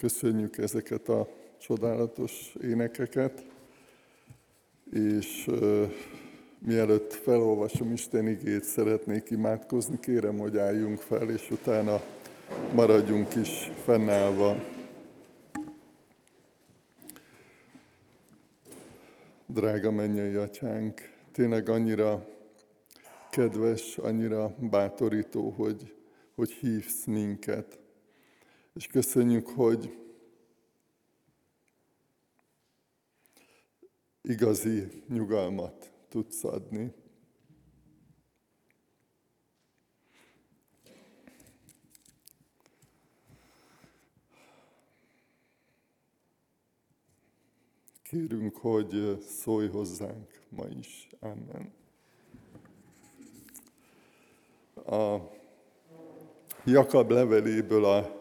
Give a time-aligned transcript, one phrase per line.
[0.00, 3.44] Köszönjük ezeket a csodálatos énekeket,
[4.92, 5.50] és
[6.58, 9.98] mielőtt felolvasom Isten igét, szeretnék imádkozni.
[9.98, 12.00] Kérem, hogy álljunk fel, és utána
[12.74, 14.56] maradjunk is fennállva.
[19.46, 21.00] Drága mennyei atyánk,
[21.32, 22.26] tényleg annyira
[23.30, 25.94] kedves, annyira bátorító, hogy,
[26.34, 27.78] hogy hívsz minket.
[28.80, 29.98] És köszönjük, hogy
[34.22, 36.92] igazi nyugalmat tudsz adni.
[48.02, 51.08] Kérünk, hogy szólj hozzánk ma is.
[51.18, 51.72] Amen.
[54.74, 55.30] A
[56.64, 58.19] Jakab leveléből a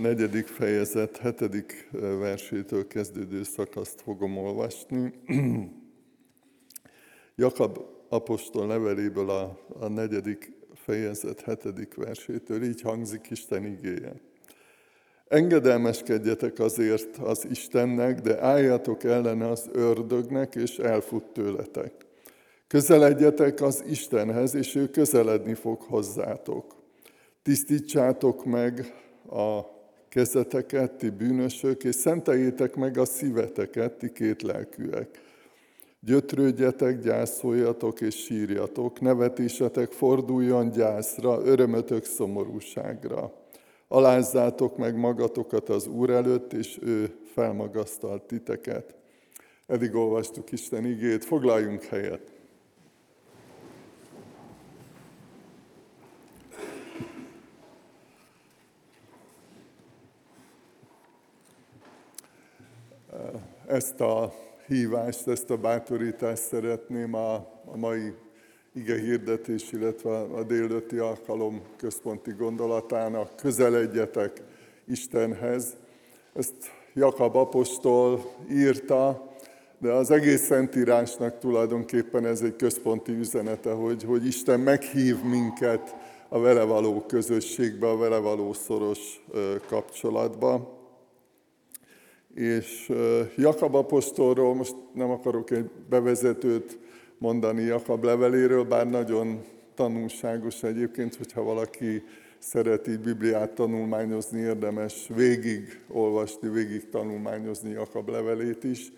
[0.00, 5.12] negyedik fejezet hetedik versétől kezdődő szakaszt fogom olvasni.
[7.34, 14.12] Jakab apostol leveléből a, a negyedik fejezet hetedik versétől így hangzik Isten igéje.
[15.28, 21.92] Engedelmeskedjetek azért az Istennek, de álljatok ellene az ördögnek, és elfut tőletek.
[22.66, 26.74] Közeledjetek az Istenhez, és ő közeledni fog hozzátok.
[27.42, 28.94] Tisztítsátok meg
[29.30, 29.78] a
[30.10, 35.20] kezeteket, ti bűnösök, és szenteljétek meg a szíveteket, ti kétlelkűek.
[36.00, 43.32] Gyötrődjetek, gyászoljatok és sírjatok, nevetésetek forduljon gyászra, örömötök szomorúságra.
[43.88, 48.94] Alázzátok meg magatokat az Úr előtt, és ő felmagasztalt titeket.
[49.66, 52.39] Eddig olvastuk Isten igét, foglaljunk helyet.
[63.70, 64.32] Ezt a
[64.66, 67.34] hívást, ezt a bátorítást szeretném a,
[67.64, 68.12] a mai
[68.74, 74.42] ige hirdetés, illetve a délőtti alkalom központi gondolatának, közeledjetek
[74.86, 75.76] Istenhez.
[76.34, 76.54] Ezt
[76.94, 79.30] Jakab apostol írta,
[79.78, 85.96] de az egész Szentírásnak tulajdonképpen ez egy központi üzenete, hogy, hogy Isten meghív minket
[86.28, 89.24] a vele való közösségbe, a vele való szoros
[89.68, 90.78] kapcsolatba.
[92.34, 92.92] És
[93.36, 96.78] Jakab apostolról most nem akarok egy bevezetőt
[97.18, 99.40] mondani Jakab leveléről, bár nagyon
[99.74, 102.02] tanulságos egyébként, hogyha valaki
[102.38, 108.92] szereti Bibliát tanulmányozni, érdemes végig olvasni, végig tanulmányozni Jakab levelét is.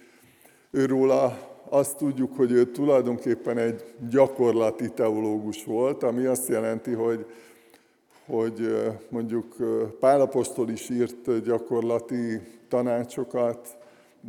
[0.71, 7.27] Őróla azt tudjuk, hogy ő tulajdonképpen egy gyakorlati teológus volt, ami azt jelenti, hogy,
[8.33, 8.77] hogy
[9.09, 9.57] mondjuk
[10.01, 13.77] Pálapostól is írt gyakorlati tanácsokat,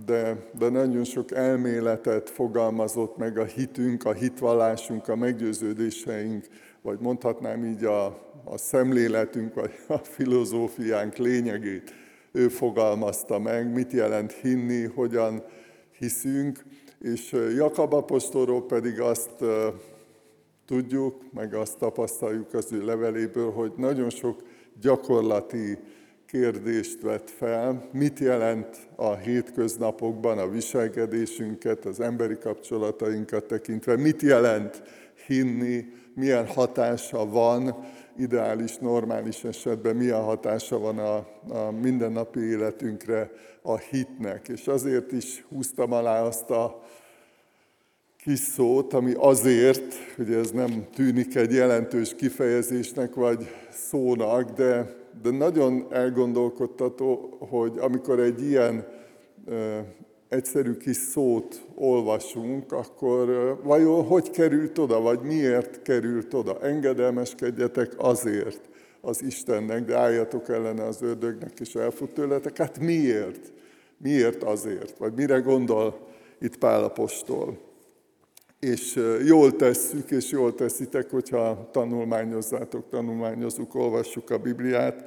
[0.06, 6.46] de, de nagyon sok elméletet fogalmazott meg a hitünk, a hitvallásunk, a meggyőződéseink,
[6.82, 8.06] vagy mondhatnám így a,
[8.44, 11.94] a szemléletünk, vagy a filozófiánk lényegét.
[12.32, 15.44] Ő fogalmazta meg, mit jelent hinni, hogyan
[15.98, 16.64] hiszünk,
[17.00, 19.44] és Jakab apostolról pedig azt
[20.66, 24.42] tudjuk, meg azt tapasztaljuk az ő leveléből, hogy nagyon sok
[24.82, 25.78] gyakorlati
[26.26, 34.84] kérdést vett fel, mit jelent a hétköznapokban a viselkedésünket, az emberi kapcsolatainkat tekintve, mit jelent
[35.28, 35.86] hinni,
[36.16, 37.76] milyen hatása van,
[38.18, 41.16] ideális, normális esetben milyen hatása van a,
[41.50, 43.32] a mindennapi életünkre
[43.62, 44.48] a hitnek.
[44.48, 46.84] És azért is húztam alá azt a
[48.24, 55.32] kis szót, ami azért, hogy ez nem tűnik egy jelentős kifejezésnek vagy szónak, de de
[55.32, 58.88] nagyon elgondolkodtató, hogy amikor egy ilyen
[60.30, 63.28] egyszerű kis szót olvasunk, akkor
[63.64, 66.60] vajon hogy került oda, vagy miért került oda?
[66.62, 68.70] Engedelmeskedjetek azért
[69.02, 72.58] az Istennek, de álljatok ellene az ördögnek, és elfut tőletek.
[72.58, 73.54] Hát miért?
[73.98, 74.98] Miért azért?
[74.98, 76.08] Vagy mire gondol
[76.40, 77.58] itt Pálapostól?
[78.64, 85.04] És jól tesszük, és jól teszitek, hogyha tanulmányozzátok, tanulmányozunk, olvassuk a Bibliát,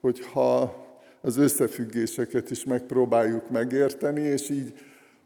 [0.00, 0.74] hogyha
[1.20, 4.72] az összefüggéseket is megpróbáljuk megérteni, és így,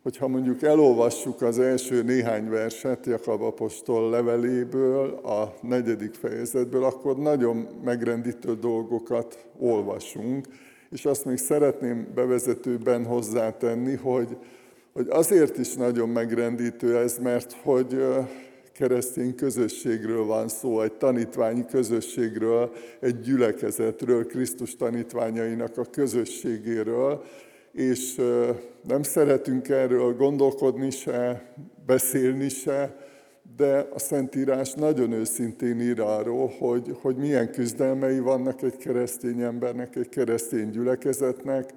[0.03, 7.69] hogyha mondjuk elolvassuk az első néhány verset Jakab apostol leveléből, a negyedik fejezetből, akkor nagyon
[7.85, 10.47] megrendítő dolgokat olvasunk,
[10.91, 14.37] és azt még szeretném bevezetőben hozzátenni, hogy
[14.97, 18.05] hogy azért is nagyon megrendítő ez, mert hogy
[18.73, 27.25] keresztény közösségről van szó, egy tanítványi közösségről, egy gyülekezetről, Krisztus tanítványainak a közösségéről,
[27.73, 28.21] és
[28.89, 31.53] nem szeretünk erről gondolkodni se,
[31.87, 32.97] beszélni se,
[33.57, 39.97] de a Szentírás nagyon őszintén ír arról, hogy, hogy milyen küzdelmei vannak egy keresztény embernek,
[39.97, 41.75] egy keresztény gyülekezetnek,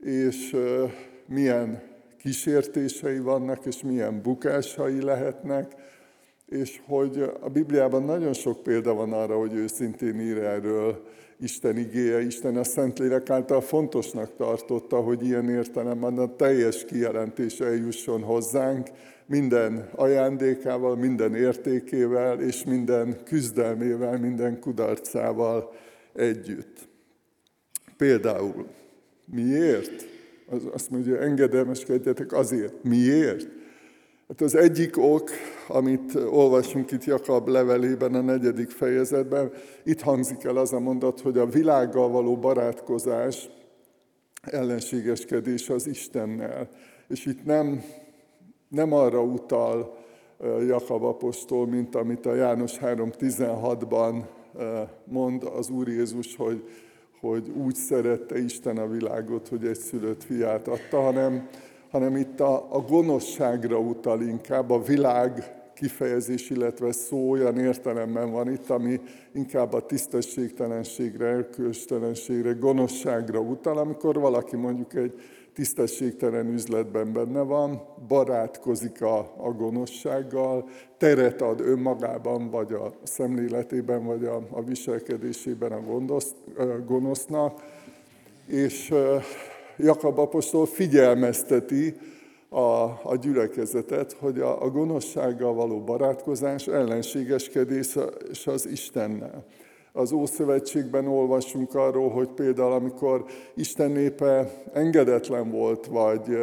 [0.00, 0.56] és
[1.26, 1.89] milyen
[2.22, 5.74] kísértései vannak, és milyen bukásai lehetnek,
[6.46, 11.02] és hogy a Bibliában nagyon sok példa van arra, hogy őszintén ír erről
[11.40, 12.22] Isten igéje.
[12.22, 18.88] Isten a Szentlélek által fontosnak tartotta, hogy ilyen értelemben a teljes kijelentése eljusson hozzánk,
[19.26, 25.72] minden ajándékával, minden értékével és minden küzdelmével, minden kudarcával
[26.12, 26.88] együtt.
[27.96, 28.66] Például,
[29.26, 30.19] miért?
[30.50, 32.84] Az azt mondja, engedelmeskedjetek azért.
[32.84, 33.48] Miért?
[34.28, 35.30] Hát az egyik ok,
[35.68, 39.52] amit olvasunk itt Jakab levelében, a negyedik fejezetben,
[39.84, 43.48] itt hangzik el az a mondat, hogy a világgal való barátkozás,
[44.42, 46.68] ellenségeskedés az Istennel.
[47.08, 47.82] És itt nem,
[48.68, 49.98] nem arra utal
[50.66, 54.24] Jakab apostol, mint amit a János 3.16-ban
[55.04, 56.64] mond az Úr Jézus, hogy,
[57.20, 61.48] hogy úgy szerette Isten a világot, hogy egy szülött fiát adta, hanem
[61.90, 68.52] hanem itt a, a gonoszságra utal inkább, a világ kifejezés, illetve szó olyan értelemben van
[68.52, 69.00] itt, ami
[69.32, 75.20] inkább a tisztességtelenségre, elkőstelenségre, gonoszságra utal, amikor valaki mondjuk egy
[75.60, 80.68] tisztességtelen üzletben benne van, barátkozik a, a gonoszsággal,
[80.98, 86.34] teret ad önmagában, vagy a szemléletében, vagy a, a viselkedésében a, gondosz,
[86.86, 87.62] gonosznak,
[88.46, 88.94] és
[89.76, 91.96] Jakab apostol figyelmezteti
[92.48, 97.96] a, a gyülekezetet, hogy a, a gonoszsággal való barátkozás ellenségeskedés
[98.44, 99.44] az Istennel.
[99.92, 106.38] Az Ószövetségben olvasunk arról, hogy például amikor Isten népe engedetlen volt, vagy,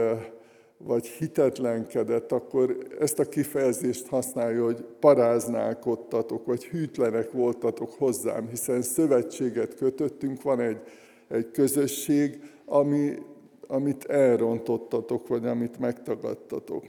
[0.77, 9.75] vagy hitetlenkedett, akkor ezt a kifejezést használja, hogy paráználkodtatok, vagy hűtlenek voltatok hozzám, hiszen szövetséget
[9.75, 10.79] kötöttünk, van egy,
[11.27, 13.13] egy közösség, ami,
[13.67, 16.83] amit elrontottatok, vagy amit megtagadtatok.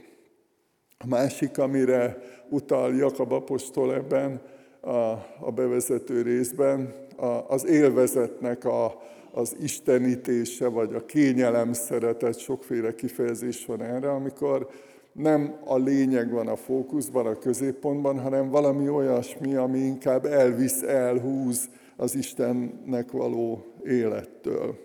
[0.97, 2.17] A másik, amire
[2.49, 4.41] utal Jakab apostol ebben
[4.81, 12.95] a, a bevezető részben, a, az élvezetnek a, az istenítése, vagy a kényelem szeretet, sokféle
[12.95, 14.69] kifejezés van erre, amikor
[15.11, 21.69] nem a lényeg van a fókuszban, a középpontban, hanem valami olyasmi, ami inkább elvisz, elhúz
[21.95, 24.77] az Istennek való élettől.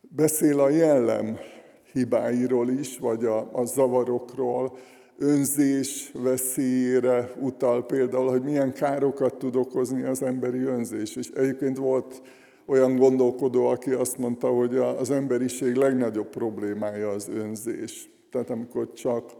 [0.00, 1.38] Beszél a jellem
[1.92, 4.76] hibáiról is, vagy a, a zavarokról,
[5.18, 11.16] önzés veszélyére utal például, hogy milyen károkat tud okozni az emberi önzés.
[11.16, 12.22] És egyébként volt
[12.66, 18.10] olyan gondolkodó, aki azt mondta, hogy az emberiség legnagyobb problémája az önzés.
[18.30, 19.32] Tehát amikor csak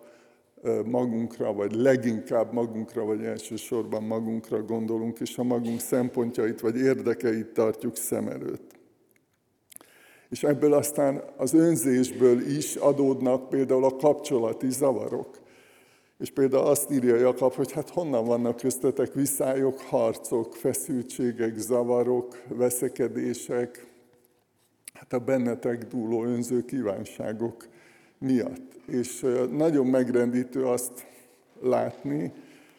[0.85, 7.97] magunkra, vagy leginkább magunkra, vagy elsősorban magunkra gondolunk, és a magunk szempontjait vagy érdekeit tartjuk
[7.97, 8.73] szem előtt.
[10.29, 15.43] És ebből aztán az önzésből is adódnak például a kapcsolati zavarok.
[16.19, 23.87] És például azt írja Jakab, hogy hát honnan vannak köztetek viszályok, harcok, feszültségek, zavarok, veszekedések,
[24.93, 27.67] hát a bennetek dúló önző kívánságok
[28.19, 28.75] miatt.
[28.87, 31.07] És nagyon megrendítő azt
[31.61, 32.33] látni,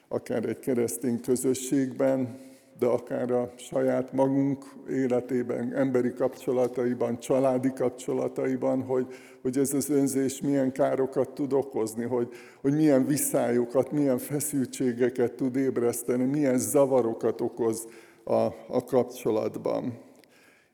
[0.08, 2.45] akár egy keresztény közösségben,
[2.80, 9.08] de akár a saját magunk életében, emberi kapcsolataiban, családi kapcsolataiban, hogy,
[9.42, 12.30] hogy ez az önzés milyen károkat tud okozni, hogy,
[12.62, 17.88] hogy milyen viszályokat, milyen feszültségeket tud ébreszteni, milyen zavarokat okoz
[18.24, 19.98] a, a kapcsolatban.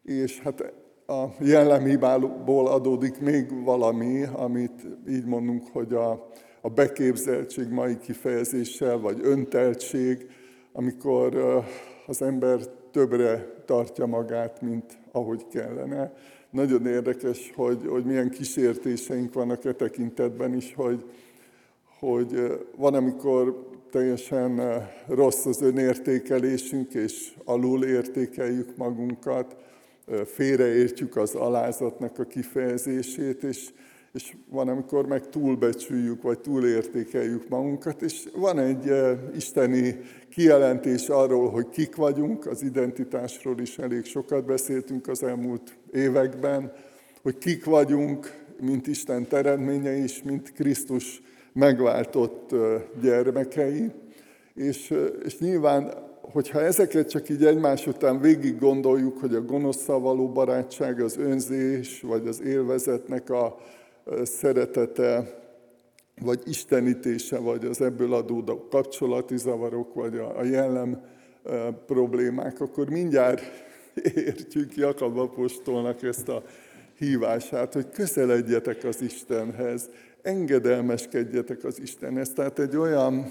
[0.03, 0.74] És hát
[1.08, 6.29] a jellemhibából adódik még valami, amit így mondunk, hogy a,
[6.62, 10.27] a beképzeltség mai kifejezéssel, vagy önteltség,
[10.73, 11.35] amikor
[12.07, 12.59] az ember
[12.91, 16.13] többre tartja magát, mint ahogy kellene.
[16.49, 21.03] Nagyon érdekes, hogy, hogy milyen kísértéseink vannak e tekintetben is, hogy,
[21.99, 24.61] hogy van, amikor teljesen
[25.07, 29.55] rossz az önértékelésünk, és alul értékeljük magunkat,
[30.25, 33.69] félreértjük az alázatnak a kifejezését, és
[34.13, 40.00] és van, amikor meg túlbecsüljük, vagy túlértékeljük magunkat, és van egy eh, isteni
[40.30, 46.72] kijelentés arról, hogy kik vagyunk, az identitásról is elég sokat beszéltünk az elmúlt években,
[47.22, 51.22] hogy kik vagyunk, mint Isten teremtménye is, mint Krisztus
[51.53, 52.56] megváltott
[53.01, 53.91] gyermekei,
[54.53, 60.30] és, és nyilván, hogyha ezeket csak így egymás után végig gondoljuk, hogy a gonoszszal való
[60.30, 63.58] barátság, az önzés, vagy az élvezetnek a
[64.24, 65.39] szeretete,
[66.22, 71.01] vagy istenítése, vagy az ebből adódó kapcsolati zavarok, vagy a, jellem
[71.86, 73.41] problémák, akkor mindjárt
[74.15, 76.44] értjük Jakab apostolnak ezt a
[76.98, 79.89] hívását, hogy közeledjetek az Istenhez,
[80.22, 82.34] engedelmeskedjetek az Istenhez.
[82.34, 83.25] Tehát egy olyan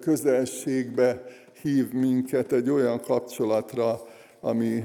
[0.00, 1.22] közelségbe
[1.62, 4.00] hív minket, egy olyan kapcsolatra,
[4.40, 4.84] ami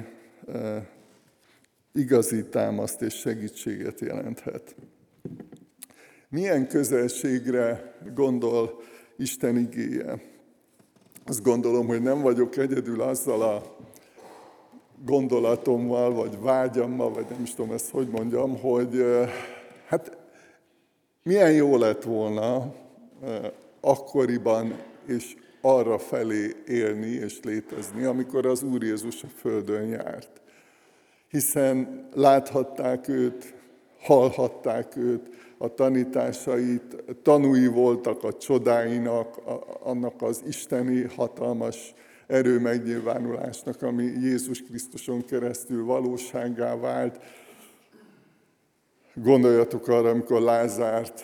[1.94, 4.76] igazi támaszt és segítséget jelenthet.
[6.30, 8.82] Milyen közelségre gondol
[9.18, 10.22] Isten igéje?
[11.26, 13.78] Azt gondolom, hogy nem vagyok egyedül azzal a
[15.06, 19.04] gondolatommal, vagy vágyammal, vagy nem is tudom ezt hogy mondjam, hogy
[19.88, 20.18] hát
[21.24, 22.74] milyen jó lett volna
[23.82, 30.42] akkoriban és arra felé élni és létezni, amikor az Úr Jézus a Földön járt.
[31.30, 33.54] Hiszen láthatták őt,
[34.00, 39.38] hallhatták őt, a tanításait, tanúi voltak a csodáinak,
[39.84, 41.94] annak az isteni hatalmas
[42.28, 47.20] erő megnyilvánulásnak, ami Jézus Krisztuson keresztül valóságá vált.
[49.14, 51.24] Gondoljatok arra, amikor Lázárt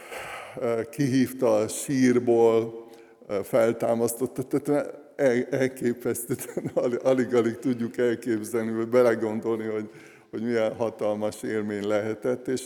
[0.62, 2.86] eh, kihívta a sírból,
[3.28, 5.04] eh, feltámasztotta, tehát
[5.50, 6.36] elképesztő,
[7.04, 9.90] alig-alig tudjuk elképzelni, vagy belegondolni, hogy,
[10.30, 12.48] hogy milyen hatalmas élmény lehetett.
[12.48, 12.66] És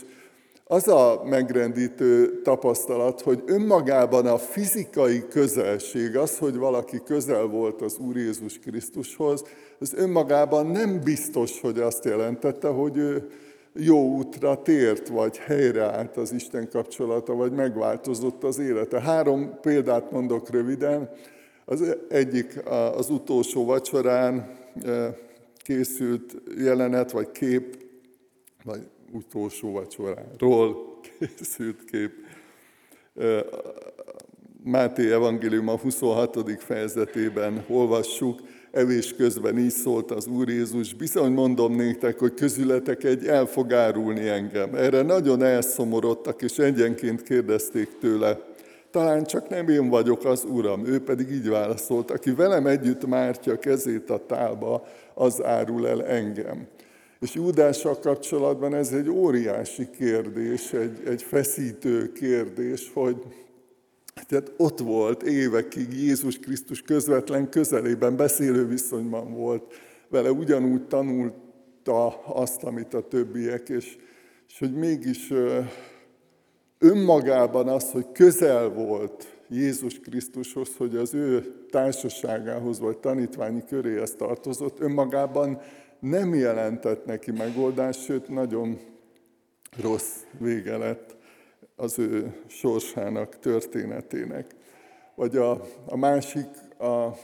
[0.70, 7.98] az a megrendítő tapasztalat, hogy önmagában a fizikai közelség, az, hogy valaki közel volt az
[7.98, 9.44] Úr Jézus Krisztushoz,
[9.80, 13.26] ez önmagában nem biztos, hogy azt jelentette, hogy ő
[13.74, 19.00] jó útra tért, vagy helyreállt az Isten kapcsolata, vagy megváltozott az élete.
[19.00, 21.10] Három példát mondok röviden.
[21.64, 22.62] Az egyik
[22.96, 24.50] az utolsó vacsorán
[24.84, 25.14] eh,
[25.56, 27.76] készült jelenet, vagy kép,
[28.64, 28.80] vagy
[29.12, 32.12] utolsó vacsoráról készült kép.
[34.64, 36.62] Máté evangélium a 26.
[36.62, 38.40] fejezetében olvassuk,
[38.70, 43.72] evés közben így szólt az Úr Jézus, bizony mondom néktek, hogy közületek egy el fog
[43.72, 44.74] árulni engem.
[44.74, 48.38] Erre nagyon elszomorodtak, és egyenként kérdezték tőle,
[48.90, 50.86] talán csak nem én vagyok az Uram.
[50.86, 56.66] Ő pedig így válaszolt, aki velem együtt mártja kezét a tálba, az árul el engem.
[57.20, 63.16] És Júdással kapcsolatban ez egy óriási kérdés, egy, egy feszítő kérdés, hogy
[64.28, 69.74] tehát ott volt évekig Jézus Krisztus közvetlen közelében, beszélő viszonyban volt
[70.08, 73.96] vele, ugyanúgy tanulta azt, amit a többiek, és,
[74.48, 75.32] és hogy mégis
[76.78, 84.80] önmagában az, hogy közel volt Jézus Krisztushoz, hogy az ő társaságához vagy tanítványi köréhez tartozott,
[84.80, 85.60] önmagában
[86.00, 88.78] nem jelentett neki megoldást, sőt nagyon
[89.82, 91.16] rossz vége lett
[91.76, 94.54] az ő sorsának, történetének.
[95.14, 95.50] Vagy a,
[95.86, 97.16] a másik, a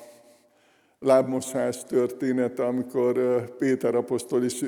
[0.98, 4.64] lábmosás története, amikor Péter apostol is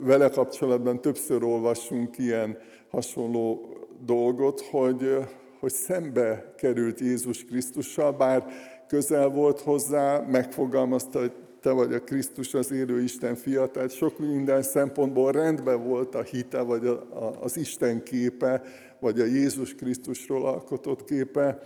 [0.00, 2.58] vele kapcsolatban többször olvassunk ilyen
[2.90, 5.16] hasonló dolgot, hogy,
[5.60, 8.46] hogy szembe került Jézus Krisztussal, bár
[8.86, 14.18] közel volt hozzá, megfogalmazta, hogy te vagy a Krisztus, az élő Isten fia, tehát sok
[14.18, 18.62] minden szempontból rendben volt a hite, vagy a, a, az Isten képe,
[19.00, 21.58] vagy a Jézus Krisztusról alkotott képe,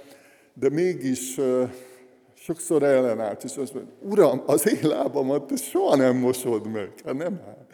[0.54, 1.40] de mégis
[2.34, 6.92] sokszor ellenállt, és azt mondja, Uram, az én lábamat te soha nem mosod meg.
[7.04, 7.66] Hát nem áll.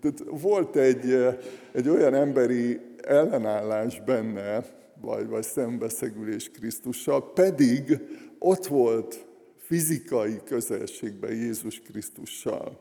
[0.00, 1.26] Tehát volt egy,
[1.72, 4.64] egy olyan emberi ellenállás benne,
[5.00, 8.00] vagy, vagy szembeszegülés Krisztussal, pedig
[8.38, 9.25] ott volt
[9.66, 12.78] fizikai közelségben Jézus Krisztussal.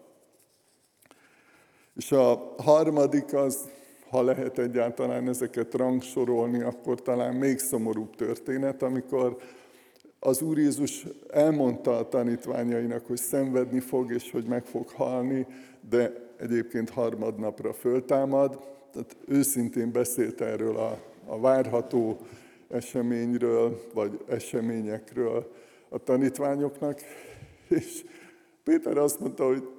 [1.95, 3.69] És a harmadik az,
[4.09, 9.37] ha lehet egyáltalán ezeket rangsorolni, akkor talán még szomorúbb történet, amikor
[10.19, 15.47] az Úr Jézus elmondta a tanítványainak, hogy szenvedni fog, és hogy meg fog halni,
[15.89, 18.59] de egyébként harmadnapra föltámad.
[18.91, 22.17] Tehát őszintén beszélt erről a, a várható
[22.69, 25.51] eseményről, vagy eseményekről,
[25.95, 26.99] a tanítványoknak,
[27.67, 28.05] és
[28.63, 29.69] Péter azt mondta, hogy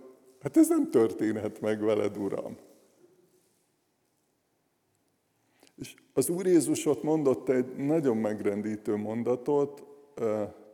[0.41, 2.57] hát ez nem történhet meg veled, Uram.
[5.77, 9.85] És az Úr Jézus ott mondott egy nagyon megrendítő mondatot,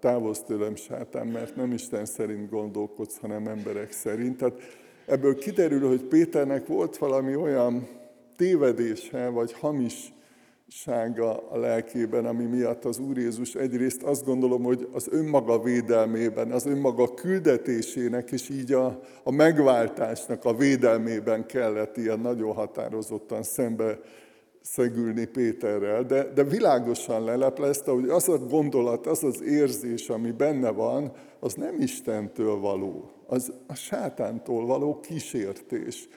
[0.01, 4.37] távozz tőlem sátán, mert nem Isten szerint gondolkodsz, hanem emberek szerint.
[4.37, 4.61] Tehát
[5.07, 7.89] ebből kiderül, hogy Péternek volt valami olyan
[8.37, 10.13] tévedése, vagy hamis
[10.75, 16.51] sága a lelkében, ami miatt az Úr Jézus egyrészt azt gondolom, hogy az önmaga védelmében,
[16.51, 23.99] az önmaga küldetésének, és így a, a megváltásnak a védelmében kellett ilyen nagyon határozottan szembe
[24.63, 30.71] szegülni Péterrel, de, de világosan leleplezte, hogy az a gondolat, az az érzés, ami benne
[30.71, 36.09] van, az nem Istentől való, az a sátántól való kísértés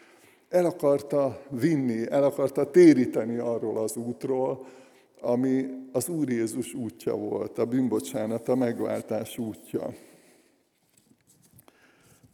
[0.56, 4.66] el akarta vinni, el akarta téríteni arról az útról,
[5.22, 9.94] ami az Úr Jézus útja volt, a bűnbocsánat, a megváltás útja.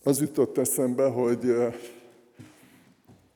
[0.03, 1.55] Az jutott eszembe, hogy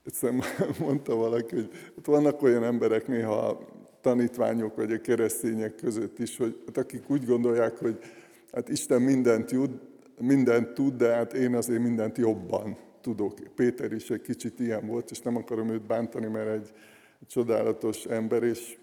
[0.06, 0.44] egyszerűen
[0.80, 3.60] mondta valaki, hogy hát vannak olyan emberek néha
[4.02, 8.00] tanítványok vagy a keresztények között is, hogy hát akik úgy gondolják, hogy
[8.52, 9.82] hát Isten mindent, jut,
[10.20, 13.34] mindent tud, de hát én azért mindent jobban tudok.
[13.56, 16.72] Péter is egy kicsit ilyen volt, és nem akarom őt bántani, mert egy,
[17.28, 18.78] csodálatos ember, és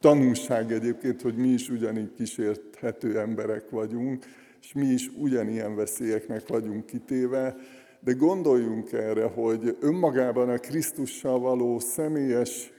[0.00, 4.24] tanulság egyébként, hogy mi is ugyanígy kísérthető emberek vagyunk,
[4.62, 7.56] és mi is ugyanilyen veszélyeknek vagyunk kitéve,
[8.00, 12.72] de gondoljunk erre, hogy önmagában a Krisztussal való személyes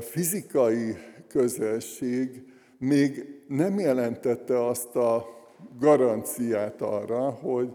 [0.00, 0.96] fizikai
[1.28, 2.42] közelség
[2.78, 5.26] még nem jelentette azt a
[5.78, 7.72] garanciát arra, hogy,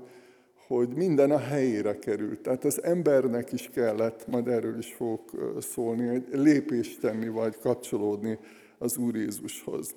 [0.70, 2.42] hogy minden a helyére került.
[2.42, 8.40] Tehát az embernek is kellett, majd erről is fogok szólni, egy lépést tenni, vagy kapcsolódni
[8.78, 9.96] az Úr Jézushoz.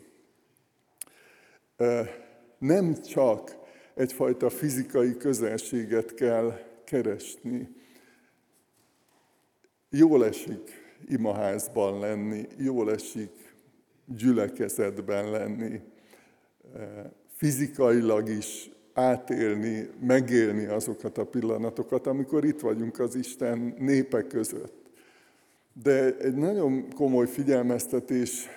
[2.58, 3.56] Nem csak
[3.94, 7.68] egyfajta fizikai közelséget kell keresni.
[9.90, 10.70] Jól esik
[11.08, 13.54] imaházban lenni, jól esik
[14.06, 15.80] gyülekezetben lenni,
[17.36, 24.90] fizikailag is átélni, megélni azokat a pillanatokat, amikor itt vagyunk az Isten népe között.
[25.82, 28.48] De egy nagyon komoly figyelmeztetés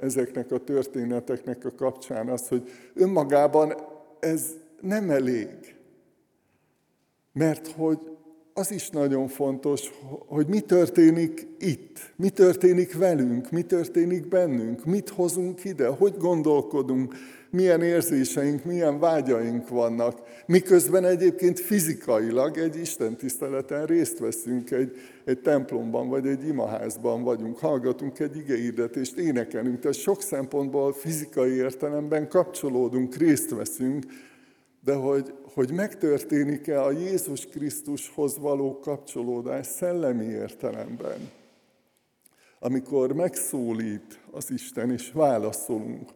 [0.00, 3.74] ezeknek a történeteknek a kapcsán az, hogy önmagában
[4.20, 5.48] ez nem elég.
[7.32, 7.98] Mert hogy
[8.54, 9.90] az is nagyon fontos,
[10.26, 17.14] hogy mi történik itt, mi történik velünk, mi történik bennünk, mit hozunk ide, hogy gondolkodunk,
[17.52, 25.40] milyen érzéseink, milyen vágyaink vannak, miközben egyébként fizikailag egy Isten tiszteleten részt veszünk egy, egy
[25.40, 33.16] templomban, vagy egy imaházban vagyunk, hallgatunk egy igehirdetést, énekelünk, tehát sok szempontból fizikai értelemben kapcsolódunk,
[33.16, 34.04] részt veszünk,
[34.84, 41.30] de hogy, hogy megtörténik-e a Jézus Krisztushoz való kapcsolódás szellemi értelemben,
[42.58, 46.10] amikor megszólít az Isten, és válaszolunk,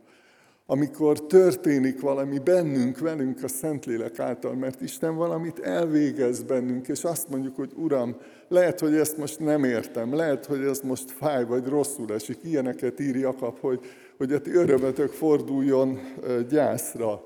[0.67, 7.29] amikor történik valami bennünk, velünk a Szentlélek által, mert Isten valamit elvégez bennünk, és azt
[7.29, 8.17] mondjuk, hogy Uram,
[8.49, 12.39] lehet, hogy ezt most nem értem, lehet, hogy ez most fáj, vagy rosszul esik.
[12.43, 13.81] Ilyeneket ír Jakab, hogy,
[14.17, 16.01] hogy a ti örömetök forduljon
[16.49, 17.25] gyászra,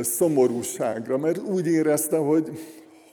[0.00, 2.50] szomorúságra, mert úgy érezte, hogy,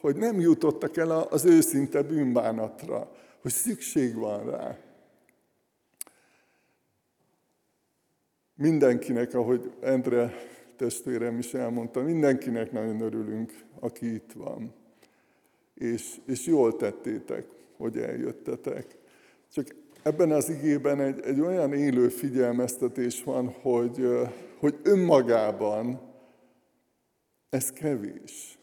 [0.01, 3.11] hogy nem jutottak el az őszinte bűnbánatra,
[3.41, 4.84] hogy szükség van rá.
[8.57, 10.33] Mindenkinek, ahogy Endre
[10.75, 14.73] testvérem is elmondta, mindenkinek nagyon örülünk, aki itt van.
[15.73, 17.45] És, és jól tettétek,
[17.77, 18.97] hogy eljöttetek.
[19.53, 24.07] Csak ebben az igében egy, egy olyan élő figyelmeztetés van, hogy,
[24.59, 26.01] hogy önmagában
[27.49, 28.59] ez kevés.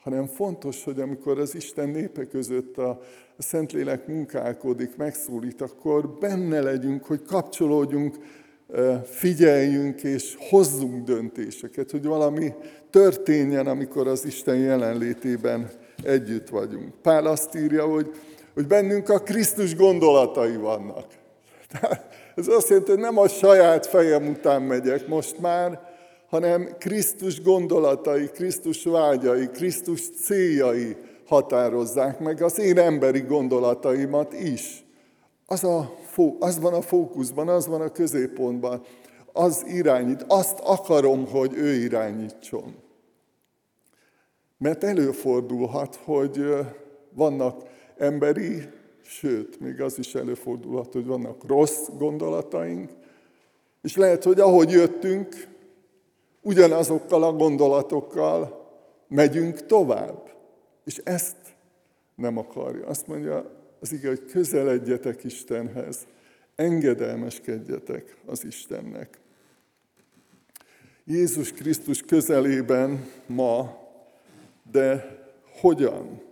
[0.00, 2.88] Hanem fontos, hogy amikor az Isten népe között a,
[3.36, 8.16] a Szentlélek munkálkodik, megszólít, akkor benne legyünk, hogy kapcsolódjunk
[9.04, 12.52] figyeljünk és hozzunk döntéseket, hogy valami
[12.90, 15.70] történjen, amikor az Isten jelenlétében
[16.02, 16.94] együtt vagyunk.
[17.02, 18.10] Pál azt írja, hogy,
[18.54, 21.06] hogy bennünk a Krisztus gondolatai vannak.
[21.70, 25.80] Tehát ez azt jelenti, hogy nem a saját fejem után megyek most már,
[26.28, 30.96] hanem Krisztus gondolatai, Krisztus vágyai, Krisztus céljai
[31.26, 34.83] határozzák meg az én emberi gondolataimat is.
[35.46, 35.94] Az, a,
[36.38, 38.82] az van a fókuszban, az van a középpontban,
[39.32, 42.74] az irányít, azt akarom, hogy ő irányítson.
[44.58, 46.44] Mert előfordulhat, hogy
[47.10, 47.62] vannak
[47.96, 48.62] emberi,
[49.02, 52.90] sőt, még az is előfordulhat, hogy vannak rossz gondolataink,
[53.82, 55.48] és lehet, hogy ahogy jöttünk,
[56.40, 58.68] ugyanazokkal a gondolatokkal
[59.08, 60.32] megyünk tovább.
[60.84, 61.36] És ezt
[62.14, 62.86] nem akarja.
[62.86, 63.53] Azt mondja,
[63.84, 66.06] az ige, hogy közeledjetek Istenhez,
[66.54, 69.18] engedelmeskedjetek az Istennek.
[71.04, 73.78] Jézus Krisztus közelében ma,
[74.70, 75.18] de
[75.60, 76.22] hogyan?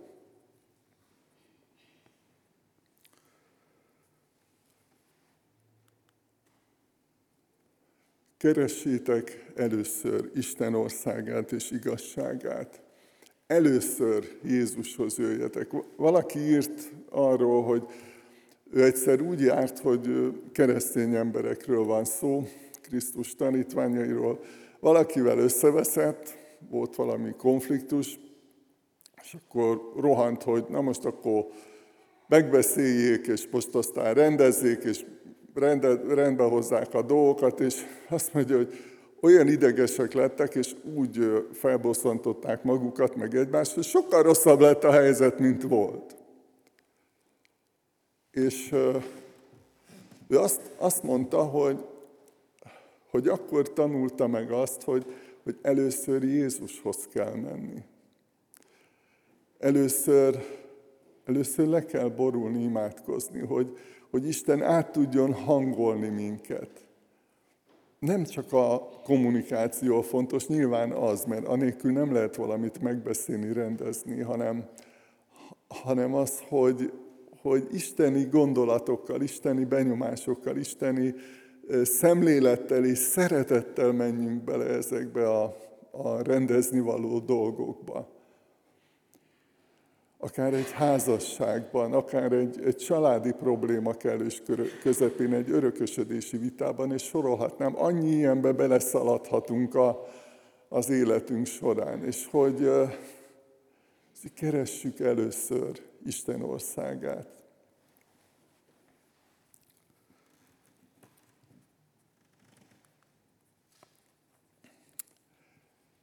[8.37, 12.81] Keressétek először Isten országát és igazságát.
[13.53, 15.71] Először Jézushoz jöjjetek.
[15.95, 17.83] Valaki írt arról, hogy
[18.71, 22.47] ő egyszer úgy járt, hogy keresztény emberekről van szó,
[22.81, 24.39] Krisztus tanítványairól.
[24.79, 26.37] Valakivel összeveszett,
[26.69, 28.19] volt valami konfliktus,
[29.23, 31.45] és akkor rohant, hogy na most akkor
[32.27, 35.05] megbeszéljék, és most aztán rendezzék, és
[36.07, 38.73] rendbe hozzák a dolgokat, és azt mondja, hogy
[39.23, 45.39] olyan idegesek lettek, és úgy felbosszantották magukat, meg egymást, hogy sokkal rosszabb lett a helyzet,
[45.39, 46.15] mint volt.
[48.31, 48.71] És
[50.27, 51.85] ő azt, azt mondta, hogy,
[53.09, 55.05] hogy akkor tanulta meg azt, hogy,
[55.43, 57.83] hogy először Jézushoz kell menni.
[59.59, 60.43] Először,
[61.25, 63.77] először le kell borulni, imádkozni, hogy,
[64.09, 66.82] hogy Isten át tudjon hangolni minket.
[68.05, 74.65] Nem csak a kommunikáció fontos, nyilván az, mert anélkül nem lehet valamit megbeszélni, rendezni, hanem,
[75.67, 76.91] hanem az, hogy,
[77.41, 81.13] hogy isteni gondolatokkal, isteni benyomásokkal, isteni
[81.83, 85.55] szemlélettel és szeretettel menjünk bele ezekbe a,
[85.91, 88.12] a rendezni való dolgokba
[90.23, 94.41] akár egy házasságban, akár egy, egy családi probléma kellős
[94.81, 100.07] közepén, egy örökösödési vitában, és sorolhatnám, annyi ilyenbe beleszaladhatunk a,
[100.69, 102.69] az életünk során, és hogy
[104.35, 107.41] keressük először Isten országát.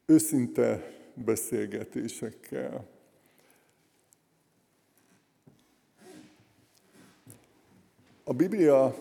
[0.06, 2.98] Őszinte beszélgetésekkel.
[8.24, 8.94] A Biblia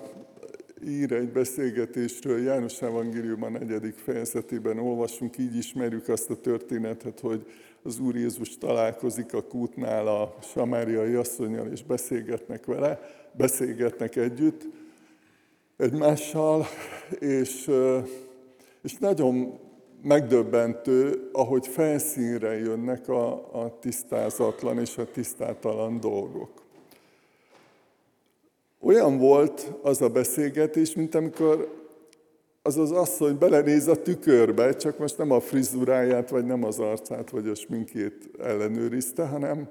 [0.87, 7.45] ír egy beszélgetésről, János Evangélium a negyedik fejezetében olvasunk, így ismerjük azt a történetet, hogy
[7.83, 12.99] az Úr Jézus találkozik a kútnál a samáriai asszonyjal, és beszélgetnek vele,
[13.37, 14.67] beszélgetnek együtt
[15.77, 16.65] egymással,
[17.19, 17.71] és,
[18.81, 19.59] és nagyon
[20.01, 23.31] megdöbbentő, ahogy felszínre jönnek a,
[23.63, 26.58] a tisztázatlan és a tisztátalan dolgok.
[28.81, 31.77] Olyan volt az a beszélgetés, mint amikor
[32.61, 37.29] az az asszony belenéz a tükörbe, csak most nem a frizuráját, vagy nem az arcát,
[37.29, 39.69] vagy a sminkét ellenőrizte, hanem,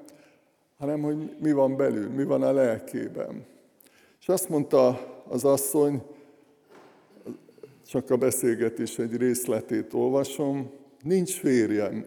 [0.78, 3.46] hanem hogy mi van belül, mi van a lelkében.
[4.20, 6.02] És azt mondta az asszony,
[7.86, 10.70] csak a beszélgetés egy részletét olvasom,
[11.02, 12.04] nincs férjem.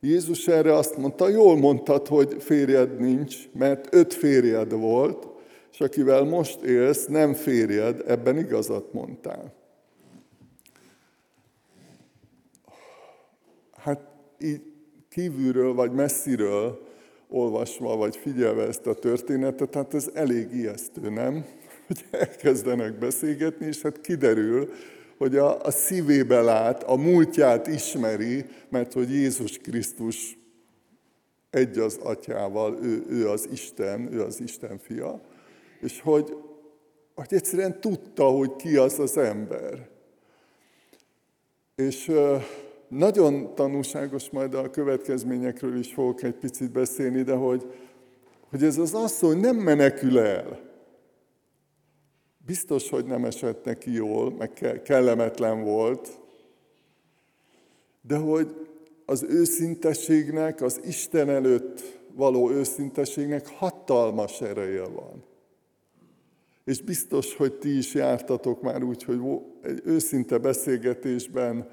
[0.00, 5.33] Jézus erre azt mondta, jól mondtad, hogy férjed nincs, mert öt férjed volt,
[5.74, 9.52] és akivel most élsz, nem férjed, ebben igazat mondtál.
[13.76, 14.00] Hát
[14.38, 14.62] így
[15.08, 16.88] kívülről vagy messziről
[17.28, 21.44] olvasva vagy figyelve ezt a történetet, hát ez elég ijesztő, nem?
[21.86, 24.72] Hogy elkezdenek beszélgetni, és hát kiderül,
[25.18, 30.38] hogy a, a szívébe lát, a múltját ismeri, mert hogy Jézus Krisztus
[31.50, 35.20] egy az atyával, ő, ő az Isten, ő az Isten fia,
[35.84, 36.36] és hogy,
[37.14, 39.88] hogy egyszerűen tudta, hogy ki az az ember.
[41.74, 42.12] És
[42.88, 47.72] nagyon tanulságos, majd a következményekről is fogok egy picit beszélni, de hogy,
[48.48, 50.60] hogy ez az asszony nem menekül el.
[52.46, 56.18] Biztos, hogy nem esett neki jól, meg kellemetlen volt,
[58.00, 58.68] de hogy
[59.06, 65.33] az őszintességnek, az Isten előtt való őszintességnek hatalmas ereje van.
[66.64, 69.20] És biztos, hogy ti is jártatok már úgy, hogy
[69.62, 71.68] egy őszinte beszélgetésben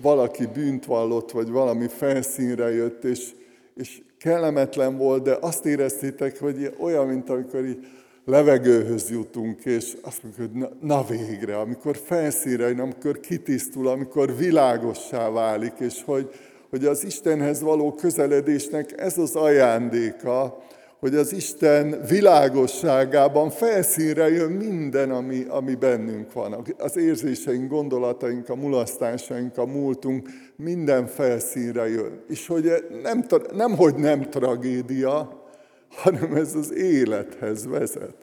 [0.00, 3.30] valaki bűnt vallott, vagy valami felszínre jött, és,
[3.74, 7.86] és kellemetlen volt, de azt éreztétek, hogy olyan, mint amikor így
[8.24, 14.36] levegőhöz jutunk, és azt mondjuk, hogy na, na végre, amikor felszínre jön, amikor kitisztul, amikor
[14.36, 16.30] világossá válik, és hogy,
[16.70, 20.62] hogy az Istenhez való közeledésnek ez az ajándéka,
[21.04, 26.64] hogy az Isten világosságában felszínre jön minden, ami, ami bennünk van.
[26.78, 32.24] Az érzéseink, gondolataink, a mulasztásaink, a múltunk, minden felszínre jön.
[32.28, 35.44] És hogy nem, nem hogy nem tragédia,
[35.88, 38.16] hanem ez az élethez vezet.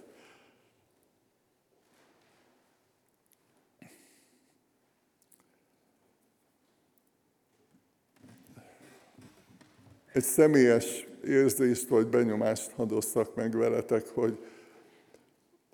[10.13, 14.37] Egy személyes érzést vagy benyomást hadosszak meg veletek, hogy,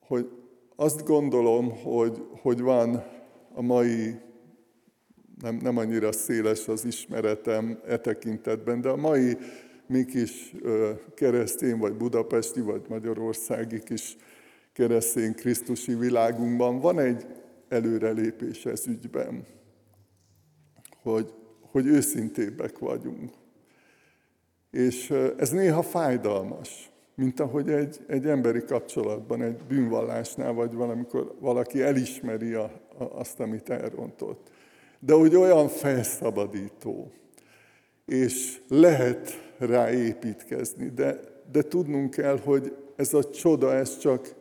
[0.01, 0.29] hogy
[0.75, 3.03] azt gondolom, hogy, hogy van
[3.53, 4.15] a mai,
[5.41, 9.38] nem, nem annyira széles az ismeretem e tekintetben, de a mai
[9.88, 10.55] mi kis
[11.15, 14.17] keresztény, vagy budapesti, vagy magyarországi kis
[14.73, 17.25] keresztény krisztusi világunkban van egy
[17.67, 19.45] előrelépés ez ügyben,
[21.01, 23.31] hogy, hogy őszintébbek vagyunk.
[24.77, 31.81] És ez néha fájdalmas, mint ahogy egy, egy emberi kapcsolatban, egy bűnvallásnál, vagy valamikor valaki
[31.81, 34.49] elismeri a, a, azt, amit elrontott.
[34.99, 37.11] De hogy olyan felszabadító,
[38.05, 41.19] és lehet rá építkezni, de,
[41.51, 44.35] de tudnunk kell, hogy ez a csoda, ez csak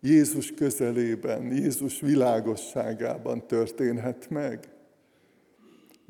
[0.00, 4.69] Jézus közelében, Jézus világosságában történhet meg.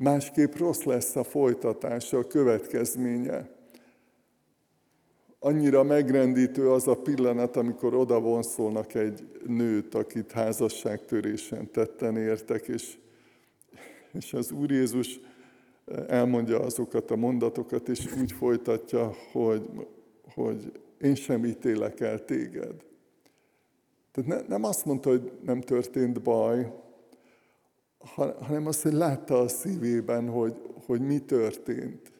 [0.01, 3.49] Másképp rossz lesz a folytatása, a következménye.
[5.39, 12.97] Annyira megrendítő az a pillanat, amikor oda vonszolnak egy nőt, akit házasságtörésen tetten értek, és,
[14.11, 15.19] és az Úr Jézus
[16.07, 19.69] elmondja azokat a mondatokat, és úgy folytatja, hogy,
[20.33, 22.83] hogy én sem ítélek el téged.
[24.11, 26.71] Tehát ne, nem azt mondta, hogy nem történt baj,
[28.39, 32.11] hanem azt, hogy látta a szívében, hogy, hogy mi történt.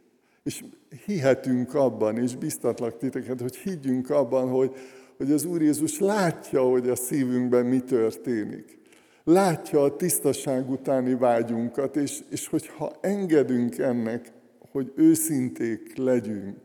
[0.43, 0.63] És
[1.05, 4.75] hihetünk abban, és biztatlak titeket, hogy higgyünk abban, hogy,
[5.17, 8.79] hogy az Úr Jézus látja, hogy a szívünkben mi történik.
[9.23, 14.31] Látja a tisztaság utáni vágyunkat, és, és hogyha engedünk ennek,
[14.71, 16.59] hogy őszinték legyünk,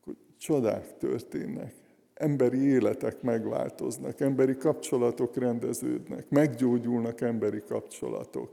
[0.00, 1.85] akkor csodák történnek
[2.16, 8.52] emberi életek megváltoznak, emberi kapcsolatok rendeződnek, meggyógyulnak emberi kapcsolatok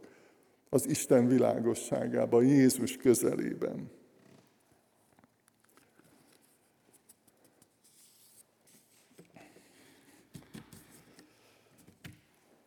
[0.69, 3.91] az Isten világosságában, Jézus közelében.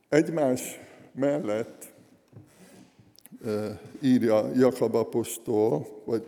[0.09, 0.81] Egymás
[1.13, 1.95] mellett
[4.01, 6.27] írja Jakab apostol, vagy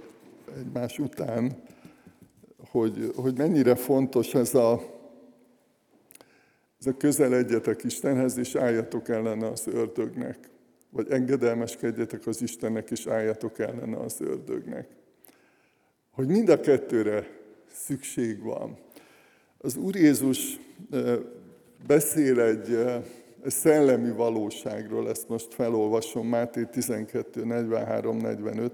[0.56, 1.62] egymás után
[2.70, 4.80] hogy, hogy mennyire fontos ez a,
[6.80, 10.38] ez a közeledjetek Istenhez, és álljatok ellene az ördögnek.
[10.90, 14.88] Vagy engedelmeskedjetek az Istennek, és álljatok ellene az ördögnek.
[16.10, 17.26] Hogy mind a kettőre
[17.72, 18.78] szükség van.
[19.58, 20.60] Az Úr Jézus
[21.86, 22.78] beszél egy
[23.46, 28.72] szellemi valóságról, ezt most felolvasom, Máté 12, 43, 45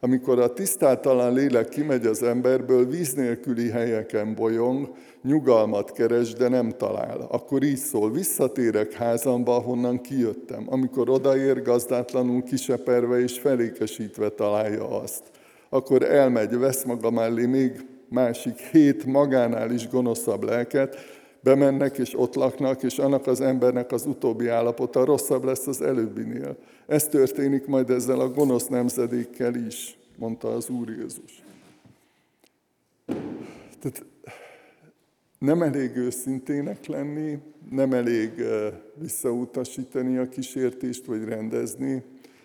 [0.00, 4.88] amikor a tisztátalan lélek kimegy az emberből, víz nélküli helyeken bolyong,
[5.22, 7.26] nyugalmat keres, de nem talál.
[7.30, 10.66] Akkor így szól, visszatérek házamba, ahonnan kijöttem.
[10.66, 15.22] Amikor odaér, gazdátlanul kiseperve és felékesítve találja azt.
[15.68, 20.96] Akkor elmegy, vesz maga mellé még másik hét magánál is gonoszabb lelket,
[21.42, 26.56] bemennek és ott laknak, és annak az embernek az utóbbi állapota rosszabb lesz az előbbinél.
[26.90, 31.42] Ez történik majd ezzel a gonosz nemzedékkel is, mondta az Úr Jézus.
[33.80, 34.04] Tehát
[35.38, 37.38] nem elég őszintének lenni,
[37.70, 38.30] nem elég
[38.94, 42.02] visszautasítani a kísértést, vagy rendezni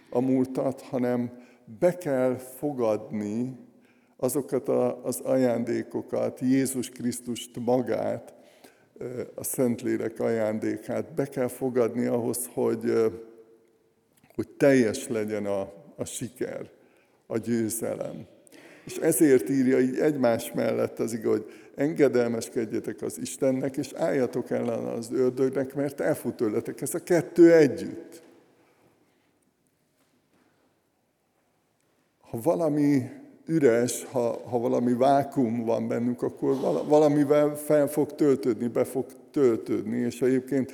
[0.10, 1.32] a múltat, hanem
[1.80, 3.58] be kell fogadni
[4.18, 4.70] azokat
[5.04, 8.34] az ajándékokat, Jézus Krisztust magát,
[9.36, 12.94] a Szentlélek ajándékát be kell fogadni ahhoz, hogy,
[14.36, 15.62] hogy teljes legyen a,
[15.96, 16.70] a siker,
[17.28, 18.26] a győzelem.
[18.86, 24.86] És ezért írja így egymás mellett az igaz, hogy engedelmeskedjetek az Istennek, és álljatok ellen
[24.86, 26.82] az ördögnek, mert elfut tőletek.
[26.82, 28.24] Ez a kettő együtt.
[32.20, 33.10] Ha valami
[33.46, 36.56] üres, ha, ha valami vákum van bennünk, akkor
[36.88, 40.72] valamivel fel fog töltődni, be fog töltődni, és egyébként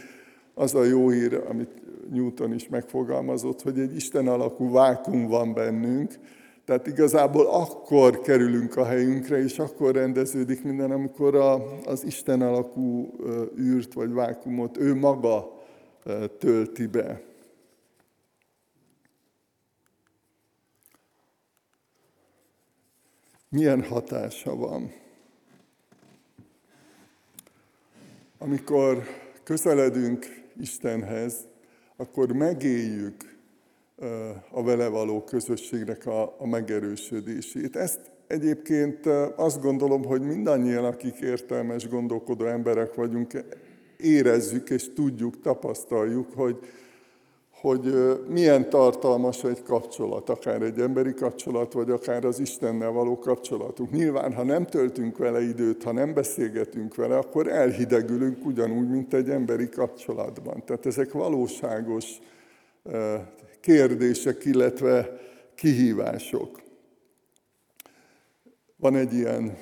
[0.54, 1.81] az a jó hír, amit
[2.12, 6.14] Newton is megfogalmazott, hogy egy Isten alakú vákum van bennünk,
[6.66, 13.14] tehát igazából akkor kerülünk a helyünkre, és akkor rendeződik minden, amikor a, az Isten alakú
[13.60, 15.62] űrt vagy vákumot ő maga
[16.38, 17.22] tölti be.
[23.52, 24.94] milyen hatása van.
[28.38, 29.04] Amikor
[29.44, 30.26] közeledünk
[30.58, 31.48] Istenhez,
[32.02, 33.40] akkor megéljük
[34.52, 37.76] a vele való közösségnek a, a megerősödését.
[37.76, 43.32] Ezt egyébként azt gondolom, hogy mindannyian, akik értelmes, gondolkodó emberek vagyunk,
[43.98, 46.60] érezzük és tudjuk, tapasztaljuk, hogy
[47.62, 47.94] hogy
[48.28, 53.92] milyen tartalmas egy kapcsolat, akár egy emberi kapcsolat, vagy akár az Istennel való kapcsolatunk.
[53.92, 59.30] Nyilván, ha nem töltünk vele időt, ha nem beszélgetünk vele, akkor elhidegülünk ugyanúgy, mint egy
[59.30, 60.64] emberi kapcsolatban.
[60.66, 62.20] Tehát ezek valóságos
[63.60, 65.20] kérdések, illetve
[65.56, 66.62] kihívások.
[68.76, 69.58] Van egy ilyen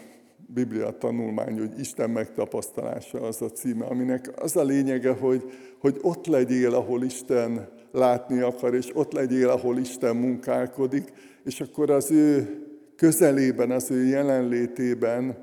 [0.54, 6.26] Biblia tanulmány, hogy Isten megtapasztalása az a címe, aminek az a lényege, hogy, hogy ott
[6.26, 12.60] legyél, ahol Isten látni akar, és ott legyél, ahol Isten munkálkodik, és akkor az ő
[12.96, 15.38] közelében, az ő jelenlétében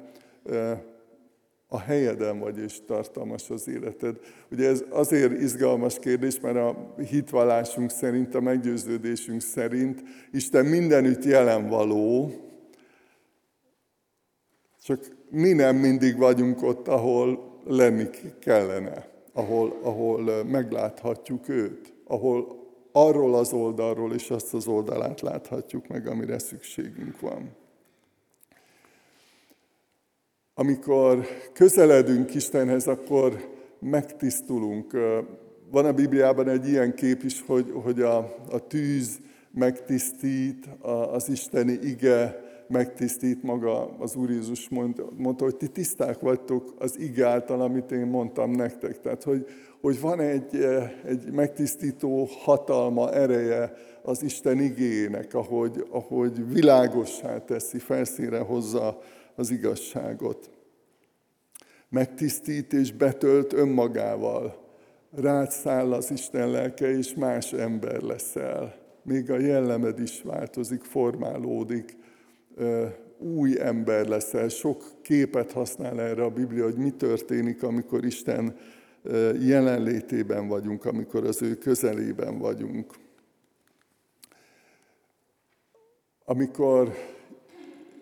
[1.69, 4.17] a helyeden vagy, és tartalmas az életed.
[4.51, 11.69] Ugye ez azért izgalmas kérdés, mert a hitvallásunk szerint, a meggyőződésünk szerint Isten mindenütt jelen
[11.69, 12.31] való,
[14.87, 18.07] csak mi nem mindig vagyunk ott, ahol lenni
[18.41, 26.07] kellene, ahol, ahol megláthatjuk őt, ahol arról az oldalról és azt az oldalát láthatjuk meg,
[26.07, 27.51] amire szükségünk van.
[30.55, 34.93] Amikor közeledünk Istenhez, akkor megtisztulunk.
[35.71, 38.17] Van a Bibliában egy ilyen kép is, hogy, hogy a,
[38.51, 39.19] a tűz
[39.51, 40.67] megtisztít,
[41.13, 44.69] az isteni ige megtisztít maga, az Úr Jézus
[45.17, 49.01] mondta, hogy ti tiszták vagytok az ige által, amit én mondtam nektek.
[49.01, 49.47] Tehát, hogy,
[49.81, 50.57] hogy van egy,
[51.05, 58.99] egy megtisztító hatalma, ereje az Isten igének, ahogy, ahogy világossá teszi, felszínre hozza
[59.35, 60.51] az igazságot.
[61.89, 64.65] Megtisztít és betölt önmagával.
[65.11, 68.75] Rád száll az Isten lelke, és más ember leszel.
[69.03, 71.97] Még a jellemed is változik, formálódik.
[73.19, 74.49] Új ember leszel.
[74.49, 78.57] Sok képet használ erre a Biblia, hogy mi történik, amikor Isten
[79.41, 82.95] jelenlétében vagyunk, amikor az ő közelében vagyunk.
[86.25, 86.95] Amikor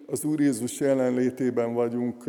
[0.06, 2.24] az Úr Jézus jelenlétében vagyunk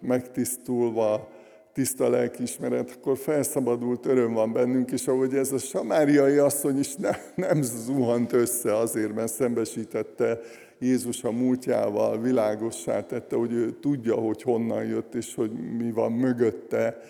[0.00, 1.28] megtisztulva,
[1.72, 7.10] tiszta lelkiismeret, akkor felszabadult öröm van bennünk, és ahogy ez a samáriai asszony is ne,
[7.34, 10.40] nem zuhant össze azért, mert szembesítette
[10.80, 16.12] Jézus a múltjával, világossá tette, hogy ő tudja, hogy honnan jött, és hogy mi van
[16.12, 17.02] mögötte.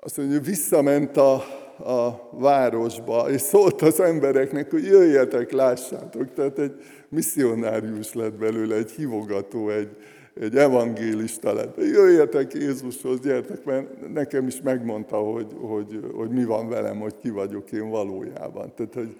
[0.00, 1.34] Azt mondja, hogy visszament a,
[1.78, 6.32] a városba, és szólt az embereknek, hogy jöjjetek, lássátok.
[6.32, 6.74] Tehát egy
[7.08, 9.96] misszionárius lett belőle, egy hívogató, egy,
[10.40, 11.76] egy evangélista lett.
[11.76, 17.30] Jöjjetek Jézushoz, gyertek, mert nekem is megmondta, hogy, hogy, hogy mi van velem, hogy ki
[17.30, 18.72] vagyok én valójában.
[18.74, 19.16] Tehát, hogy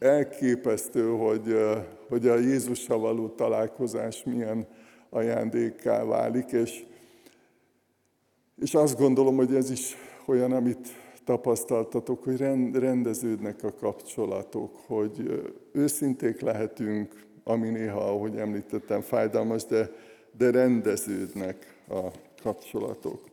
[0.00, 1.56] elképesztő, hogy,
[2.08, 4.66] hogy a Jézussal való találkozás milyen
[5.10, 6.84] ajándékká válik, és,
[8.56, 10.88] és azt gondolom, hogy ez is olyan, amit
[11.24, 12.40] tapasztaltatok, hogy
[12.72, 19.90] rendeződnek a kapcsolatok, hogy őszinték lehetünk, ami néha, ahogy említettem, fájdalmas, de,
[20.36, 22.00] de rendeződnek a
[22.42, 23.24] kapcsolatok.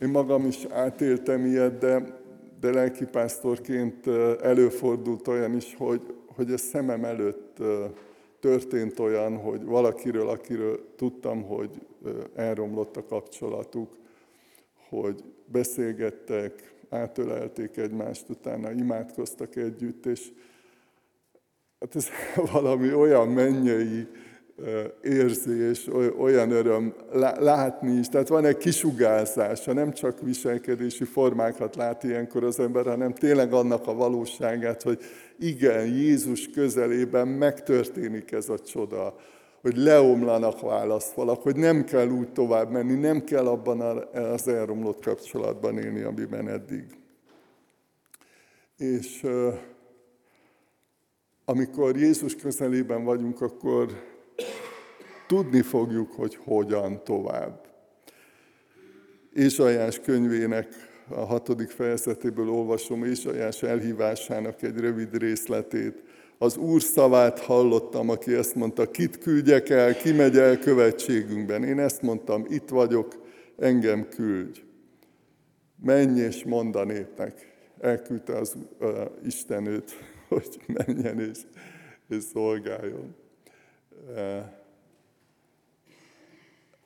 [0.00, 2.20] Én magam is átéltem ilyet, de,
[2.60, 4.06] de lelkipásztorként
[4.42, 7.58] előfordult olyan is, hogy, hogy a szemem előtt
[8.40, 11.70] történt olyan, hogy valakiről, akiről tudtam, hogy
[12.34, 13.96] elromlott a kapcsolatuk,
[14.88, 20.32] hogy beszélgettek, átölelték egymást, utána imádkoztak együtt, és
[21.80, 22.08] hát ez
[22.52, 24.06] valami olyan mennyei
[25.02, 26.94] érzés, olyan öröm
[27.38, 28.08] látni is.
[28.08, 33.86] Tehát van egy kisugázás, nem csak viselkedési formákat lát ilyenkor az ember, hanem tényleg annak
[33.86, 34.98] a valóságát, hogy
[35.38, 39.14] igen, Jézus közelében megtörténik ez a csoda
[39.60, 43.80] hogy leomlanak válaszfalak, hogy nem kell úgy tovább menni, nem kell abban
[44.12, 46.84] az elromlott kapcsolatban élni, amiben eddig.
[48.76, 49.26] És
[51.44, 53.88] amikor Jézus közelében vagyunk, akkor
[55.26, 57.66] tudni fogjuk, hogy hogyan tovább.
[59.34, 60.68] Ézsajás könyvének
[61.08, 66.02] a hatodik fejezetéből olvasom Ézsajás elhívásának egy rövid részletét
[66.38, 71.64] az Úr szavát hallottam, aki ezt mondta, kit küldjek el, ki megy el követségünkben.
[71.64, 73.24] Én ezt mondtam, itt vagyok,
[73.56, 74.60] engem küldj.
[75.82, 77.56] Menj és mondd a népnek.
[77.80, 79.84] Elküldte az uh, Isten
[80.28, 81.38] hogy menjen és,
[82.08, 83.16] és szolgáljon.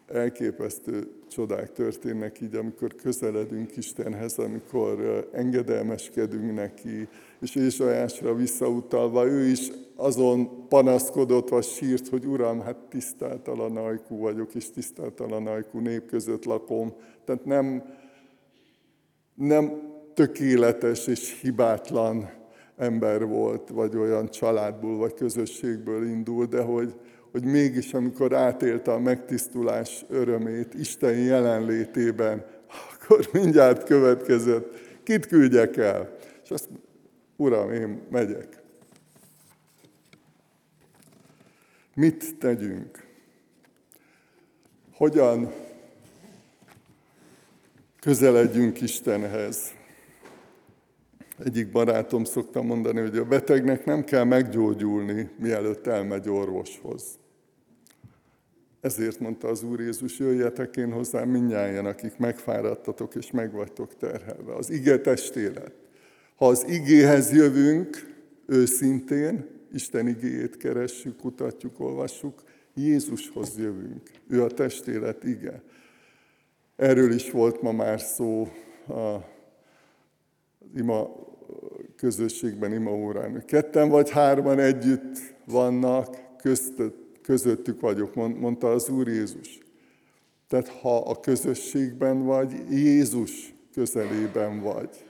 [0.07, 7.09] Elképesztő csodák történnek így, amikor közeledünk Istenhez, amikor engedelmeskedünk neki,
[7.41, 14.55] és Ézsajásra visszautalva, ő is azon panaszkodott, vagy sírt, hogy Uram, hát tiszteltalan ajkú vagyok,
[14.55, 16.95] és tiszteltalan ajkú nép között lakom.
[17.25, 17.83] Tehát nem,
[19.35, 22.31] nem tökéletes és hibátlan
[22.77, 26.95] ember volt, vagy olyan családból, vagy közösségből indul, de hogy,
[27.33, 32.45] hogy mégis amikor átélte a megtisztulás örömét Isten jelenlétében,
[32.93, 36.17] akkor mindjárt következett kit küldjek el?
[36.45, 36.69] És azt
[37.37, 38.63] Uram, én megyek.
[41.95, 43.07] Mit tegyünk?
[44.95, 45.53] Hogyan
[48.01, 49.73] közeledjünk Istenhez?
[51.45, 57.19] Egyik barátom szokta mondani, hogy a betegnek nem kell meggyógyulni, mielőtt elmegy orvoshoz.
[58.83, 64.55] Ezért mondta az Úr Jézus, jöjjetek én hozzám mindnyájan, akik megfáradtatok és megvagytok terhelve.
[64.55, 65.73] Az ige testélet.
[66.37, 68.15] Ha az igéhez jövünk
[68.47, 72.43] őszintén, Isten igéjét keressük, kutatjuk, olvassuk,
[72.75, 74.11] Jézushoz jövünk.
[74.29, 75.63] Ő a testélet ige.
[76.77, 78.49] Erről is volt ma már szó
[78.89, 79.17] a
[80.77, 81.11] ima
[81.97, 83.45] közösségben, ima órán.
[83.47, 89.59] Ketten vagy hárman együtt vannak, köztött, közöttük vagyok, mondta az Úr Jézus.
[90.49, 95.05] Tehát ha a közösségben vagy, Jézus közelében vagy.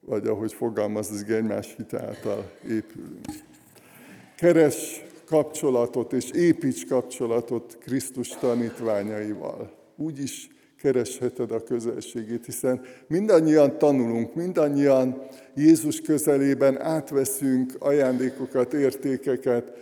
[0.00, 3.24] Vagy ahogy fogalmaz, az egymás hit által épülünk.
[4.36, 9.72] Keres kapcsolatot és építs kapcsolatot Krisztus tanítványaival.
[9.96, 15.22] Úgy is keresheted a közelségét, hiszen mindannyian tanulunk, mindannyian
[15.54, 19.72] Jézus közelében átveszünk ajándékokat, értékeket,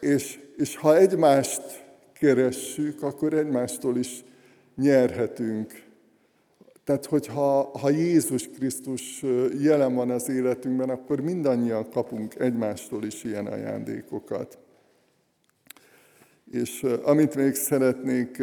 [0.00, 4.24] és, és ha egymást keressük, akkor egymástól is
[4.76, 5.86] nyerhetünk.
[6.84, 9.24] Tehát, hogyha ha Jézus Krisztus
[9.60, 14.58] jelen van az életünkben, akkor mindannyian kapunk egymástól is ilyen ajándékokat.
[16.52, 18.42] És amit még szeretnék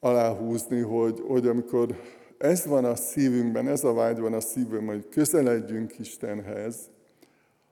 [0.00, 2.00] aláhúzni, hogy, hogy amikor
[2.38, 6.90] ez van a szívünkben, ez a vágy van a szívünkben, hogy közeledjünk Istenhez,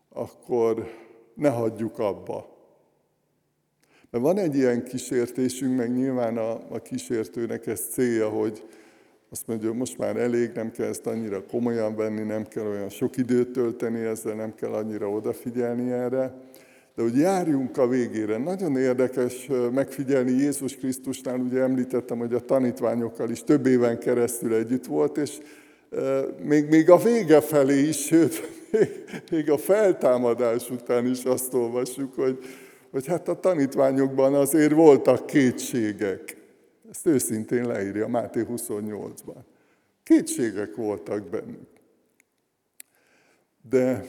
[0.09, 0.91] akkor
[1.35, 2.57] ne hagyjuk abba.
[4.11, 8.63] Mert van egy ilyen kísértésünk, meg nyilván a, a kísértőnek ez célja, hogy
[9.31, 12.89] azt mondja, hogy most már elég, nem kell ezt annyira komolyan venni, nem kell olyan
[12.89, 16.35] sok időt tölteni ezzel, nem kell annyira odafigyelni erre.
[16.95, 18.39] De hogy járjunk a végére.
[18.39, 24.87] Nagyon érdekes megfigyelni Jézus Krisztusnál, ugye említettem, hogy a tanítványokkal is több éven keresztül együtt
[24.87, 25.39] volt, és
[26.43, 28.58] még, még a vége felé is, sőt,
[29.31, 32.39] még, a feltámadás után is azt olvassuk, hogy,
[32.91, 36.37] hogy hát a tanítványokban azért voltak kétségek.
[36.91, 39.43] Ezt őszintén leírja Máté 28-ban.
[40.03, 41.69] Kétségek voltak bennük.
[43.69, 44.05] De,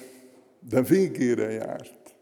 [0.69, 2.15] de végére járt.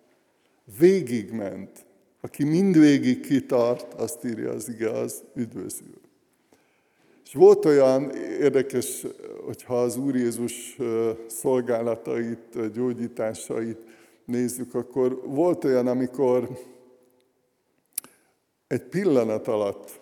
[0.80, 1.86] Végigment.
[2.22, 6.07] Aki mindvégig kitart, azt írja az ige, az üdvözül.
[7.28, 9.06] És volt olyan érdekes,
[9.46, 10.78] hogyha az Úr Jézus
[11.28, 13.78] szolgálatait, gyógyításait
[14.26, 16.50] nézzük, akkor volt olyan, amikor
[18.68, 20.00] egy pillanat alatt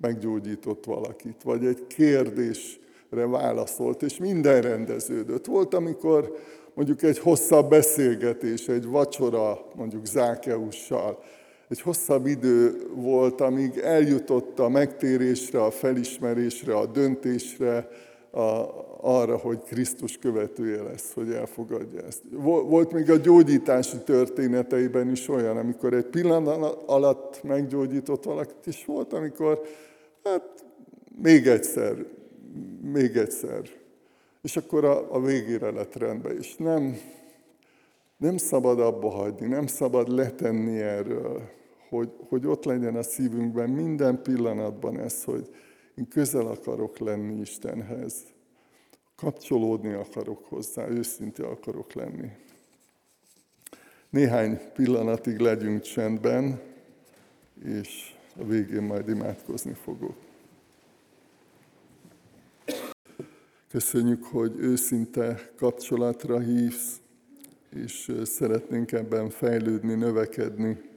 [0.00, 5.46] meggyógyított valakit, vagy egy kérdésre válaszolt, és minden rendeződött.
[5.46, 6.36] Volt, amikor
[6.74, 11.22] mondjuk egy hosszabb beszélgetés, egy vacsora, mondjuk Zákeussal,
[11.70, 17.88] egy hosszabb idő volt, amíg eljutott a megtérésre, a felismerésre, a döntésre,
[18.30, 18.66] a,
[19.00, 22.22] arra, hogy Krisztus követője lesz, hogy elfogadja ezt.
[22.68, 29.12] Volt még a gyógyítási történeteiben is olyan, amikor egy pillanat alatt meggyógyított valakit, és volt,
[29.12, 29.60] amikor
[30.24, 30.64] hát
[31.22, 32.06] még egyszer,
[32.92, 33.62] még egyszer.
[34.42, 36.96] És akkor a, a végére lett rendben, és nem,
[38.16, 41.58] nem szabad abba hagyni, nem szabad letenni erről,
[41.90, 45.50] hogy, hogy ott legyen a szívünkben minden pillanatban ez, hogy
[45.94, 48.14] én közel akarok lenni Istenhez.
[49.16, 52.30] Kapcsolódni akarok hozzá, őszinte akarok lenni.
[54.10, 56.60] Néhány pillanatig legyünk csendben,
[57.64, 60.16] és a végén majd imádkozni fogok.
[63.68, 67.00] Köszönjük, hogy őszinte kapcsolatra hívsz,
[67.74, 70.89] és szeretnénk ebben fejlődni, növekedni.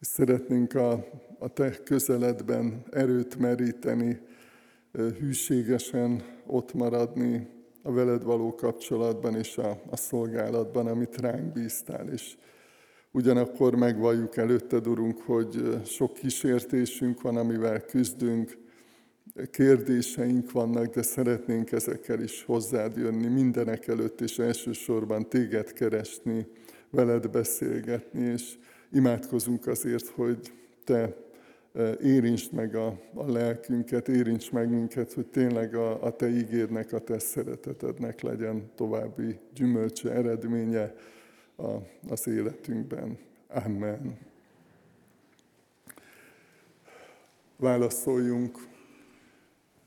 [0.00, 1.06] És szeretnénk a,
[1.38, 4.20] a Te közeledben erőt meríteni,
[4.92, 7.48] hűségesen ott maradni
[7.82, 12.08] a veled való kapcsolatban és a, a szolgálatban, amit ránk bíztál.
[12.08, 12.36] És
[13.10, 18.58] ugyanakkor megvalljuk előtted, Urunk, hogy sok kísértésünk van, amivel küzdünk,
[19.50, 26.46] kérdéseink vannak, de szeretnénk ezekkel is hozzád jönni mindenek előtt, és elsősorban téged keresni,
[26.90, 28.58] veled beszélgetni, és
[28.92, 30.52] imádkozunk azért, hogy
[30.84, 31.16] te
[31.72, 36.92] e, érintsd meg a, a lelkünket, érints meg minket, hogy tényleg a, a Te ígédnek,
[36.92, 40.94] a Te szeretetednek legyen további gyümölcse, eredménye
[41.56, 41.70] a,
[42.08, 43.18] az életünkben.
[43.48, 44.18] Amen.
[47.56, 48.58] Válaszoljunk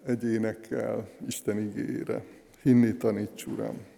[0.05, 2.23] egy énekkel Isten igére.
[2.61, 3.92] Hinni taníts, Uram!